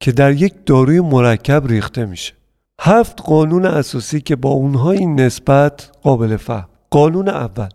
که 0.00 0.12
در 0.12 0.32
یک 0.32 0.54
داروی 0.66 1.00
مرکب 1.00 1.66
ریخته 1.66 2.04
میشه. 2.04 2.32
هفت 2.80 3.20
قانون 3.22 3.66
اساسی 3.66 4.20
که 4.20 4.36
با 4.36 4.50
اونها 4.50 4.90
این 4.90 5.20
نسبت 5.20 5.90
قابل 6.02 6.36
فهم. 6.36 6.68
قانون 6.90 7.28
اول 7.28 7.68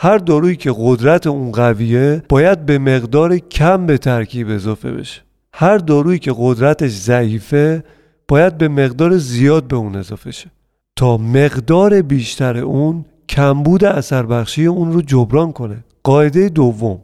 هر 0.00 0.18
دارویی 0.18 0.56
که 0.56 0.74
قدرت 0.76 1.26
اون 1.26 1.52
قویه 1.52 2.22
باید 2.28 2.66
به 2.66 2.78
مقدار 2.78 3.38
کم 3.38 3.86
به 3.86 3.98
ترکیب 3.98 4.48
اضافه 4.50 4.92
بشه. 4.92 5.22
هر 5.54 5.78
دارویی 5.78 6.18
که 6.18 6.34
قدرتش 6.36 6.90
ضعیفه 6.90 7.84
باید 8.28 8.58
به 8.58 8.68
مقدار 8.68 9.16
زیاد 9.16 9.64
به 9.64 9.76
اون 9.76 9.96
اضافه 9.96 10.30
شه. 10.30 10.50
تا 10.96 11.16
مقدار 11.16 12.02
بیشتر 12.02 12.58
اون 12.58 13.04
کمبود 13.28 13.84
اثر 13.84 14.22
بخشی 14.22 14.66
اون 14.66 14.92
رو 14.92 15.02
جبران 15.02 15.52
کنه. 15.52 15.84
قاعده 16.02 16.48
دوم 16.48 17.00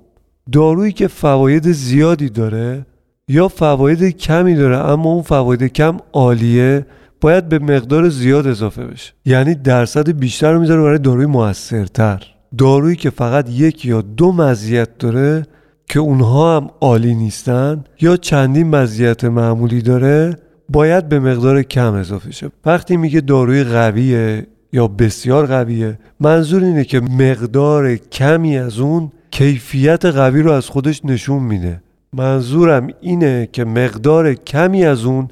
دارویی 0.52 0.92
که 0.92 1.08
فواید 1.08 1.72
زیادی 1.72 2.28
داره 2.28 2.86
یا 3.28 3.48
فواید 3.48 4.16
کمی 4.16 4.54
داره 4.54 4.76
اما 4.76 5.12
اون 5.12 5.22
فواید 5.22 5.62
کم 5.64 5.96
عالیه 6.12 6.86
باید 7.20 7.48
به 7.48 7.58
مقدار 7.58 8.08
زیاد 8.08 8.46
اضافه 8.46 8.84
بشه. 8.84 9.12
یعنی 9.24 9.54
درصد 9.54 10.10
بیشتر 10.10 10.52
رو 10.52 10.60
می‌ذاره 10.60 10.82
برای 10.82 10.98
داروی 10.98 11.26
موثرتر. 11.26 12.22
دارویی 12.58 12.96
که 12.96 13.10
فقط 13.10 13.50
یک 13.50 13.84
یا 13.84 14.00
دو 14.00 14.32
مزیت 14.32 14.98
داره 14.98 15.46
که 15.88 16.00
اونها 16.00 16.56
هم 16.56 16.70
عالی 16.80 17.14
نیستن 17.14 17.84
یا 18.00 18.16
چندین 18.16 18.70
مزیت 18.76 19.24
معمولی 19.24 19.82
داره 19.82 20.36
باید 20.68 21.08
به 21.08 21.20
مقدار 21.20 21.62
کم 21.62 21.94
اضافه 21.94 22.32
شه. 22.32 22.50
وقتی 22.66 22.96
میگه 22.96 23.20
داروی 23.20 23.64
قویه 23.64 24.46
یا 24.72 24.88
بسیار 24.88 25.46
قویه 25.46 25.98
منظور 26.20 26.64
اینه 26.64 26.84
که 26.84 27.00
مقدار 27.00 27.96
کمی 27.96 28.58
از 28.58 28.78
اون 28.78 29.12
کیفیت 29.30 30.04
قوی 30.04 30.42
رو 30.42 30.52
از 30.52 30.68
خودش 30.68 31.04
نشون 31.04 31.42
میده. 31.42 31.80
منظورم 32.16 32.88
اینه 33.00 33.48
که 33.52 33.64
مقدار 33.64 34.34
کمی 34.34 34.84
از 34.84 35.04
اون 35.04 35.28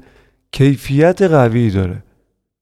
کیفیت 0.51 1.21
قوی 1.21 1.71
داره. 1.71 2.03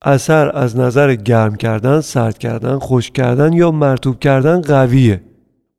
اثر 0.02 0.56
از 0.56 0.76
نظر 0.76 1.14
گرم 1.14 1.54
کردن، 1.54 2.00
سرد 2.00 2.38
کردن، 2.38 2.78
خوش 2.78 3.10
کردن 3.10 3.52
یا 3.52 3.70
مرتوب 3.70 4.18
کردن 4.18 4.60
قویه. 4.60 5.20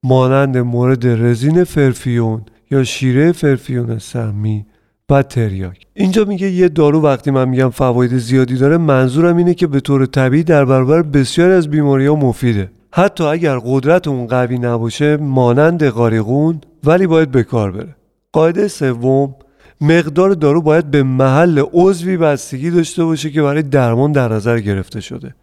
مانند 0.04 0.58
مورد 0.58 1.08
رزین 1.08 1.64
فرفیون 1.64 2.42
یا 2.72 2.84
شیره 2.84 3.32
فرفیون 3.32 3.98
سمی 4.00 4.66
و 5.10 5.24
تریاک. 5.24 5.86
اینجا 5.94 6.26
میگه 6.26 6.50
یه 6.50 6.70
دارو 6.70 7.02
وقتی 7.02 7.32
من 7.32 7.50
میگم 7.50 7.70
فواید 7.70 8.18
زیادی 8.18 8.58
داره 8.58 8.78
منظورم 8.78 9.38
اینه 9.38 9.54
که 9.54 9.68
به 9.68 9.80
طور 9.80 10.06
طبیعی 10.06 10.44
در 10.44 10.66
برابر 10.66 11.02
بسیاری 11.02 11.54
از 11.54 11.70
بیماری 11.70 12.06
ها 12.06 12.16
مفیده. 12.16 12.72
حتی 12.92 13.24
اگر 13.24 13.60
قدرت 13.66 14.08
اون 14.08 14.28
قوی 14.28 14.58
نباشه 14.58 15.18
مانند 15.18 15.84
قاریقون 15.84 16.62
ولی 16.84 17.08
باید 17.08 17.32
به 17.32 17.44
کار 17.44 17.72
بره. 17.72 17.96
قاعده 18.34 18.68
سوم 18.68 19.36
مقدار 19.82 20.30
دارو 20.32 20.62
باید 20.62 20.92
به 20.92 21.04
محل 21.04 21.64
عضوی 21.74 22.18
بستگی 22.18 22.72
داشته 22.72 23.04
باشه 23.04 23.30
که 23.30 23.42
برای 23.42 23.64
درمان 23.64 24.12
در 24.12 24.34
نظر 24.34 24.60
گرفته 24.60 25.02
شده. 25.02 25.36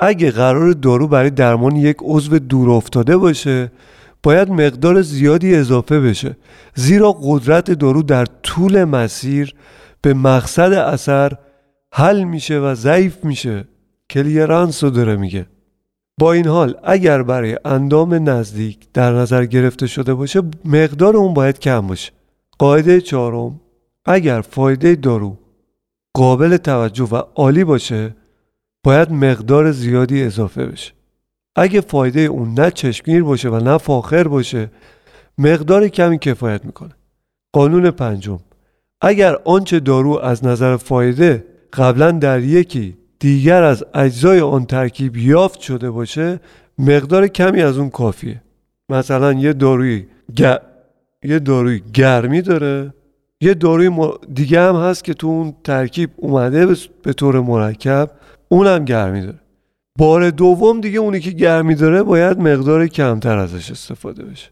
اگه 0.00 0.30
قرار 0.30 0.72
دارو 0.72 1.08
برای 1.08 1.30
درمان 1.30 1.76
یک 1.76 1.96
عضو 2.00 2.38
دور 2.38 2.70
افتاده 2.70 3.16
باشه 3.16 3.72
باید 4.22 4.50
مقدار 4.50 5.02
زیادی 5.02 5.54
اضافه 5.54 6.00
بشه. 6.00 6.36
زیرا 6.74 7.16
قدرت 7.22 7.70
دارو 7.70 8.02
در 8.02 8.26
طول 8.42 8.84
مسیر 8.84 9.54
به 10.02 10.14
مقصد 10.14 10.72
اثر 10.72 11.32
حل 11.94 12.24
میشه 12.24 12.58
و 12.58 12.74
ضعیف 12.74 13.24
میشه. 13.24 13.64
کلیرانس 14.10 14.84
رو 14.84 14.90
داره 14.90 15.16
میگه. 15.16 15.46
با 16.18 16.32
این 16.32 16.46
حال 16.46 16.80
اگر 16.84 17.22
برای 17.22 17.58
اندام 17.64 18.28
نزدیک 18.28 18.78
در 18.94 19.12
نظر 19.12 19.44
گرفته 19.44 19.86
شده 19.86 20.14
باشه 20.14 20.42
مقدار 20.64 21.16
اون 21.16 21.34
باید 21.34 21.58
کم 21.58 21.86
باشه. 21.86 22.12
قاعده 22.58 23.00
چهارم 23.00 23.60
اگر 24.04 24.40
فایده 24.40 24.94
دارو 24.94 25.38
قابل 26.14 26.56
توجه 26.56 27.04
و 27.04 27.22
عالی 27.34 27.64
باشه 27.64 28.16
باید 28.84 29.12
مقدار 29.12 29.72
زیادی 29.72 30.22
اضافه 30.22 30.66
بشه. 30.66 30.92
اگه 31.56 31.80
فایده 31.80 32.20
اون 32.20 32.54
نه 32.54 32.70
چشمگیر 32.70 33.22
باشه 33.22 33.48
و 33.48 33.56
نه 33.56 33.78
فاخر 33.78 34.28
باشه 34.28 34.70
مقدار 35.38 35.88
کمی 35.88 36.18
کفایت 36.18 36.64
می‌کنه. 36.64 36.92
قانون 37.52 37.90
پنجم 37.90 38.38
اگر 39.00 39.36
آنچه 39.44 39.80
دارو 39.80 40.18
از 40.18 40.44
نظر 40.44 40.76
فایده 40.76 41.44
قبلا 41.72 42.10
در 42.10 42.40
یکی 42.40 42.96
دیگر 43.22 43.62
از 43.62 43.84
اجزای 43.94 44.40
آن 44.40 44.66
ترکیب 44.66 45.16
یافت 45.16 45.60
شده 45.60 45.90
باشه 45.90 46.40
مقدار 46.78 47.28
کمی 47.28 47.62
از 47.62 47.78
اون 47.78 47.90
کافیه. 47.90 48.42
مثلا 48.88 49.32
یه 49.32 49.52
داروی 49.52 50.06
گ... 50.36 50.56
یه 51.24 51.38
داروی 51.38 51.82
گرمی 51.94 52.42
داره 52.42 52.94
یه 53.40 53.54
داروی 53.54 53.90
دیگه 54.34 54.60
هم 54.60 54.76
هست 54.76 55.04
که 55.04 55.14
تو 55.14 55.26
اون 55.26 55.54
ترکیب 55.64 56.10
اومده 56.16 56.76
به 57.02 57.12
طور 57.12 57.40
مرکب 57.40 58.10
اونم 58.48 58.84
گرمی 58.84 59.20
داره. 59.20 59.40
بار 59.98 60.30
دوم 60.30 60.80
دیگه 60.80 60.98
اونی 60.98 61.20
که 61.20 61.30
گرمی 61.30 61.74
داره 61.74 62.02
باید 62.02 62.38
مقدار 62.38 62.86
کمتر 62.86 63.38
ازش 63.38 63.70
استفاده 63.70 64.24
بشه. 64.24 64.50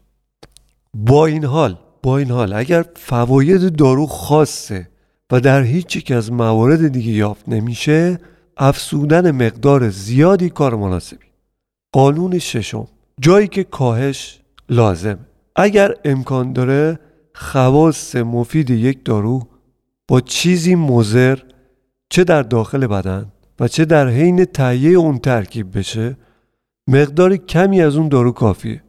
با 0.93 1.25
این 1.25 1.43
حال 1.43 1.77
با 2.03 2.17
این 2.17 2.31
حال 2.31 2.53
اگر 2.53 2.85
فواید 2.95 3.75
دارو 3.75 4.07
خاصه 4.07 4.87
و 5.31 5.39
در 5.39 5.61
هیچ 5.61 5.95
یک 5.95 6.11
از 6.11 6.31
موارد 6.31 6.87
دیگه 6.87 7.11
یافت 7.11 7.49
نمیشه 7.49 8.19
افسودن 8.57 9.31
مقدار 9.31 9.89
زیادی 9.89 10.49
کار 10.49 10.75
مناسبی. 10.75 11.25
قانون 11.91 12.39
ششم. 12.39 12.87
جایی 13.21 13.47
که 13.47 13.63
کاهش 13.63 14.39
لازم. 14.69 15.19
اگر 15.55 15.95
امکان 16.05 16.53
داره 16.53 16.99
خواص 17.33 18.15
مفید 18.15 18.69
یک 18.69 19.05
دارو 19.05 19.47
با 20.07 20.21
چیزی 20.21 20.75
مزر 20.75 21.39
چه 22.09 22.23
در 22.23 22.43
داخل 22.43 22.87
بدن 22.87 23.31
و 23.59 23.67
چه 23.67 23.85
در 23.85 24.07
حین 24.07 24.45
تهیه 24.45 24.89
اون 24.89 25.17
ترکیب 25.17 25.77
بشه 25.77 26.17
مقدار 26.87 27.37
کمی 27.37 27.81
از 27.81 27.95
اون 27.95 28.07
دارو 28.07 28.31
کافیه. 28.31 28.83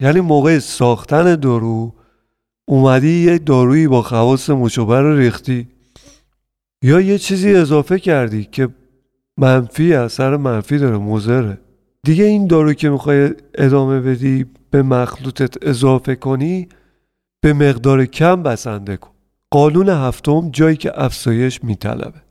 یعنی 0.00 0.20
موقع 0.20 0.58
ساختن 0.58 1.34
دارو 1.36 1.94
اومدی 2.68 3.24
یه 3.24 3.38
دارویی 3.38 3.88
با 3.88 4.02
خواص 4.02 4.50
مشابه 4.50 5.00
رو 5.00 5.16
ریختی. 5.16 5.68
یا 6.82 7.00
یه 7.00 7.18
چیزی 7.18 7.54
اضافه 7.54 7.98
کردی 7.98 8.44
که 8.44 8.68
منفی 9.38 9.94
اثر 9.94 10.36
منفی 10.36 10.78
داره 10.78 10.98
مزره 10.98 11.58
دیگه 12.02 12.24
این 12.24 12.46
دارو 12.46 12.72
که 12.72 12.90
می‌خوای 12.90 13.30
ادامه 13.54 14.00
بدی 14.00 14.46
به 14.70 14.82
مخلوطت 14.82 15.66
اضافه 15.66 16.14
کنی 16.14 16.68
به 17.40 17.52
مقدار 17.52 18.04
کم 18.04 18.42
بسنده 18.42 18.96
کن. 18.96 19.10
قانون 19.50 19.88
هفتم 19.88 20.50
جایی 20.50 20.76
که 20.76 21.02
افزایش 21.04 21.64
میطلبه. 21.64 22.22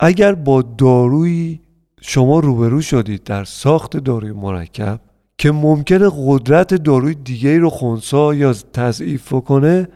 اگر 0.00 0.34
با 0.34 0.62
دارویی 0.62 1.60
شما 2.00 2.40
روبرو 2.40 2.80
شدید 2.80 3.24
در 3.24 3.44
ساخت 3.44 3.96
داروی 3.96 4.32
مرکب 4.32 5.00
که 5.38 5.52
ممکنه 5.52 6.10
قدرت 6.26 6.74
داروی 6.74 7.14
دیگه 7.14 7.58
رو 7.58 7.70
خونسا 7.70 8.34
یا 8.34 8.52
تضعیف 8.52 9.32
کنه 9.32 9.88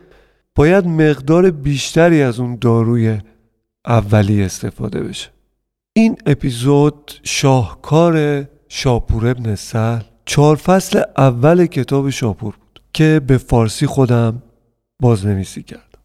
باید 0.54 0.86
مقدار 0.86 1.50
بیشتری 1.50 2.22
از 2.22 2.40
اون 2.40 2.58
داروی 2.60 3.18
اولی 3.86 4.42
استفاده 4.42 5.00
بشه. 5.00 5.30
این 6.00 6.16
اپیزود 6.26 7.12
شاهکار 7.22 8.44
شاپور 8.68 9.26
ابن 9.26 9.54
سهل. 9.54 10.02
چهار 10.24 10.56
فصل 10.56 11.02
اول 11.16 11.66
کتاب 11.66 12.10
شاپور 12.10 12.54
بود 12.60 12.80
که 12.92 13.20
به 13.26 13.38
فارسی 13.38 13.86
خودم 13.86 14.42
بازنویسی 15.02 15.62
کردم. 15.62 16.00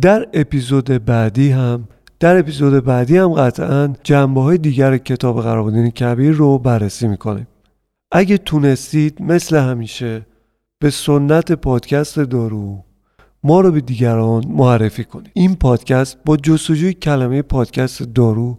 در 0.00 0.28
اپیزود 0.34 1.04
بعدی 1.04 1.50
هم 1.50 1.88
در 2.20 2.38
اپیزود 2.38 2.84
بعدی 2.84 3.16
هم 3.16 3.32
قطعا 3.32 3.94
جنبه 4.02 4.40
های 4.40 4.58
دیگر 4.58 4.98
کتاب 4.98 5.42
قرابالدین 5.42 5.90
کبیر 5.90 6.32
رو 6.32 6.58
بررسی 6.58 7.08
می‌کنیم. 7.08 7.46
اگه 8.12 8.38
تونستید 8.38 9.22
مثل 9.22 9.56
همیشه 9.56 10.26
به 10.78 10.90
سنت 10.90 11.52
پادکست 11.52 12.18
دارو 12.18 12.84
ما 13.42 13.60
رو 13.60 13.70
به 13.72 13.80
دیگران 13.80 14.44
معرفی 14.48 15.04
کنید. 15.04 15.30
این 15.34 15.54
پادکست 15.54 16.18
با 16.24 16.36
جستجوی 16.36 16.94
کلمه 16.94 17.42
پادکست 17.42 18.02
دارو 18.02 18.58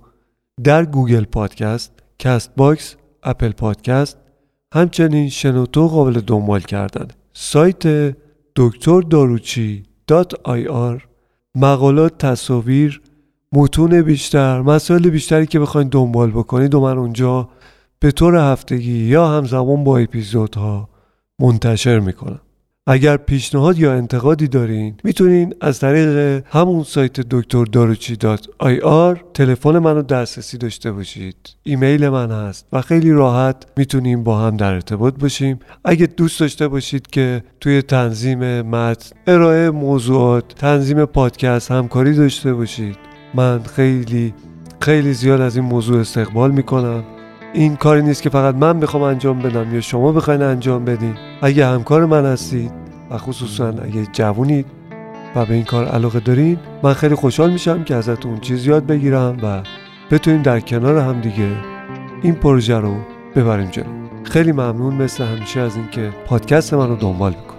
در 0.64 0.86
Google 0.86 1.24
Podcast، 1.24 1.92
Castbox، 2.20 2.96
Apple 3.24 3.52
Podcast 3.52 4.18
همچنین 4.74 5.30
شنوتو 5.30 5.88
قابل 5.88 6.20
دنبال 6.20 6.60
کردن. 6.60 7.08
سایت 7.34 8.16
دکتر 8.56 9.02
داروچی 9.02 9.84
.ir 10.12 11.02
مقالات 11.56 12.18
تصاویر 12.18 13.02
متون 13.54 14.02
بیشتر 14.02 14.62
مسائل 14.62 15.10
بیشتری 15.10 15.46
که 15.46 15.60
بخواید 15.60 15.90
دنبال 15.90 16.32
بکنید 16.32 16.76
و 16.76 16.82
من 16.82 16.98
اونجا 16.98 17.50
به 18.00 18.12
طور 18.12 18.52
هفتگی 18.52 18.98
یا 18.98 19.28
همزمان 19.28 19.84
با 19.84 19.98
اپیزودها 19.98 20.90
منتشر 21.40 22.00
می‌کنم. 22.00 22.40
اگر 22.88 23.18
پیشنهاد 23.18 23.80
یا 23.80 23.94
انتقادی 23.94 24.48
دارین 24.48 24.96
می‌تونین 25.04 25.54
از 25.62 25.80
طریق 25.80 26.44
همون 26.48 26.84
سایت 26.84 27.20
دکتر 27.20 27.66
داروچی 27.66 28.16
dot 28.16 28.48
ir 28.60 29.24
تلفن 29.34 29.80
منو 29.80 30.02
دسترسی 30.02 30.58
داشته 30.58 30.92
باشید. 30.92 31.36
ایمیل 31.64 32.10
من 32.10 32.32
هست 32.32 32.68
و 32.74 32.82
خیلی 32.82 33.12
راحت 33.12 33.66
می‌تونیم 33.78 34.24
با 34.24 34.40
هم 34.40 34.58
در 34.58 34.74
ارتباط 34.74 35.14
باشیم. 35.20 35.60
اگه 35.86 36.06
دوست 36.06 36.40
داشته 36.40 36.68
باشید 36.68 37.08
که 37.08 37.44
توی 37.60 37.82
تنظیم 37.82 38.62
متن 38.62 39.16
ارائه 39.28 39.70
موضوعات 39.70 40.48
تنظیم 40.48 41.06
پادکست 41.06 41.72
همکاری 41.72 42.16
داشته 42.16 42.54
باشید. 42.54 42.98
من 43.34 43.64
خیلی 43.64 44.34
خیلی 44.80 45.14
زیاد 45.14 45.42
از 45.42 45.56
این 45.56 45.66
موضوع 45.66 46.00
استقبال 46.00 46.52
می‌کنم. 46.52 47.04
این 47.54 47.76
کاری 47.76 48.02
نیست 48.02 48.22
که 48.22 48.30
فقط 48.30 48.56
من 48.56 48.80
بخوام 48.80 49.04
انجام 49.04 49.40
بدم 49.40 49.76
یا 49.76 49.82
شما 49.82 50.12
بخواین 50.12 50.42
انجام 50.42 50.86
بدین. 50.86 51.16
اگه 51.42 51.68
همکار 51.68 52.06
من 52.06 52.26
هستید 52.26 52.72
و 53.10 53.18
خصوصا 53.18 53.68
اگه 53.68 54.06
جوونید 54.06 54.66
و 55.36 55.46
به 55.46 55.54
این 55.54 55.64
کار 55.64 55.86
علاقه 55.86 56.20
دارین 56.20 56.58
من 56.84 56.94
خیلی 56.94 57.16
خوشحال 57.16 57.52
میشم 57.52 57.84
که 57.84 57.96
ازتون 57.96 58.40
چیز 58.40 58.68
یاد 58.68 58.86
بگیرم 58.86 59.38
و 59.44 59.64
بتونیم 60.12 60.42
در 60.42 60.60
کنار 60.60 60.98
هم 60.98 61.22
دیگه 61.22 61.48
این 62.22 62.36
پروژه 62.36 62.78
رو 62.78 62.96
ببریم 63.36 63.70
جلو. 63.70 63.86
خیلی 64.24 64.52
ممنون 64.52 64.94
مثل 64.94 65.24
همیشه 65.24 65.60
از 65.60 65.76
اینکه 65.76 66.10
پادکست 66.26 66.74
من 66.74 66.90
رو 66.90 66.96
دنبال 66.96 67.32
می‌کنید. 67.32 67.51